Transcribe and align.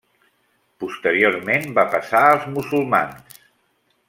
Posteriorment 0.83 1.69
va 1.81 1.85
passar 1.93 2.25
als 2.31 2.49
musulmans. 2.57 3.39